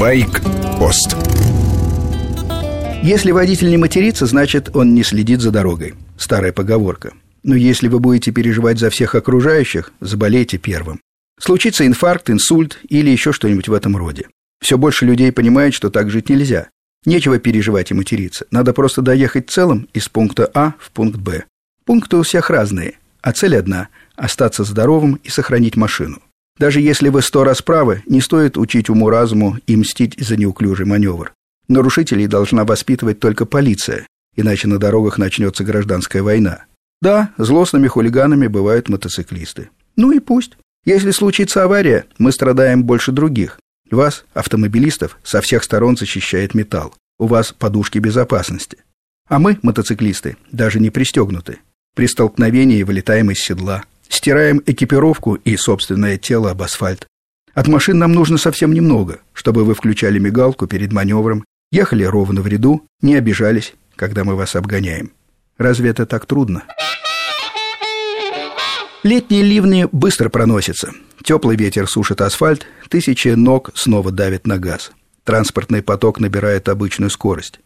[0.00, 1.14] Байк-пост
[3.02, 5.92] Если водитель не матерится, значит, он не следит за дорогой.
[6.16, 7.12] Старая поговорка.
[7.42, 11.02] Но если вы будете переживать за всех окружающих, заболейте первым.
[11.38, 14.28] Случится инфаркт, инсульт или еще что-нибудь в этом роде.
[14.62, 16.70] Все больше людей понимают, что так жить нельзя.
[17.04, 18.46] Нечего переживать и материться.
[18.50, 21.44] Надо просто доехать целым из пункта А в пункт Б.
[21.84, 26.22] Пункты у всех разные, а цель одна– остаться здоровым и сохранить машину.
[26.60, 31.32] Даже если вы сто раз правы, не стоит учить уму-разуму и мстить за неуклюжий маневр.
[31.68, 34.06] Нарушителей должна воспитывать только полиция,
[34.36, 36.66] иначе на дорогах начнется гражданская война.
[37.00, 39.70] Да, злостными хулиганами бывают мотоциклисты.
[39.96, 40.58] Ну и пусть.
[40.84, 43.58] Если случится авария, мы страдаем больше других.
[43.90, 46.92] Вас, автомобилистов, со всех сторон защищает металл.
[47.18, 48.76] У вас подушки безопасности.
[49.30, 51.60] А мы, мотоциклисты, даже не пристегнуты.
[51.96, 53.84] При столкновении вылетаем из седла,
[54.20, 57.06] стираем экипировку и собственное тело об асфальт.
[57.54, 62.46] От машин нам нужно совсем немного, чтобы вы включали мигалку перед маневром, ехали ровно в
[62.46, 65.12] ряду, не обижались, когда мы вас обгоняем.
[65.56, 66.64] Разве это так трудно?
[69.04, 70.92] Летние ливни быстро проносятся.
[71.24, 74.92] Теплый ветер сушит асфальт, тысячи ног снова давят на газ.
[75.24, 77.60] Транспортный поток набирает обычную скорость.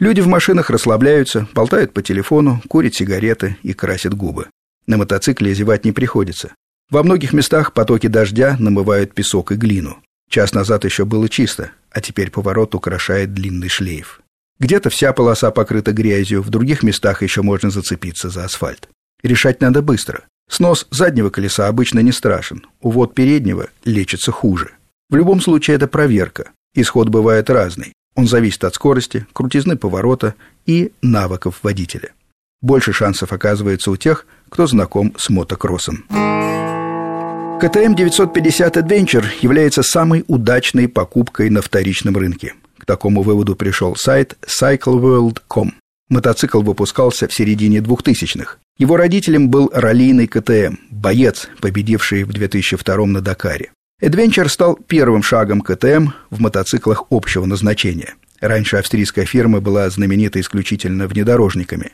[0.00, 4.48] Люди в машинах расслабляются, болтают по телефону, курят сигареты и красят губы.
[4.90, 6.52] На мотоцикле зевать не приходится.
[6.90, 10.02] Во многих местах потоки дождя намывают песок и глину.
[10.28, 14.20] Час назад еще было чисто, а теперь поворот украшает длинный шлейф.
[14.58, 18.88] Где-то вся полоса покрыта грязью, в других местах еще можно зацепиться за асфальт.
[19.22, 20.24] Решать надо быстро.
[20.50, 24.72] Снос заднего колеса обычно не страшен, увод переднего лечится хуже.
[25.08, 26.50] В любом случае это проверка.
[26.74, 27.92] Исход бывает разный.
[28.16, 30.34] Он зависит от скорости, крутизны поворота
[30.66, 32.10] и навыков водителя.
[32.62, 36.04] Больше шансов оказывается у тех, кто знаком с мотокроссом.
[37.60, 42.54] КТМ 950 Adventure является самой удачной покупкой на вторичном рынке.
[42.78, 45.74] К такому выводу пришел сайт cycleworld.com.
[46.08, 48.56] Мотоцикл выпускался в середине 2000-х.
[48.78, 53.72] Его родителем был раллийный КТМ, боец, победивший в 2002 на Дакаре.
[54.02, 58.14] Adventure стал первым шагом КТМ в мотоциклах общего назначения.
[58.40, 61.92] Раньше австрийская фирма была знаменита исключительно внедорожниками.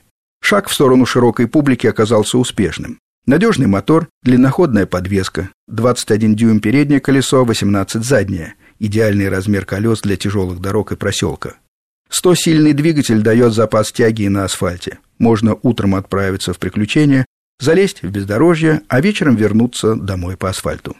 [0.49, 3.01] Шаг в сторону широкой публики оказался успешным.
[3.27, 10.61] Надежный мотор, длинноходная подвеска, 21 дюйм переднее колесо, 18 заднее, идеальный размер колес для тяжелых
[10.61, 11.57] дорог и проселка–
[12.12, 15.01] 100-сильный двигатель дает запас тяги на асфальте.
[15.19, 17.27] Можно утром отправиться в приключения,
[17.59, 20.97] залезть в бездорожье, а вечером вернуться домой по асфальту.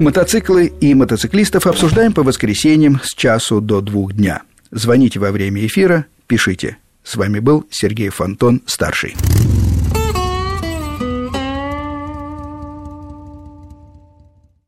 [0.00, 4.40] Мотоциклы и мотоциклистов обсуждаем по воскресеньям с часу до двух дня.
[4.72, 6.78] Звоните во время эфира, пишите.
[7.04, 9.14] С вами был Сергей Фонтон, старший.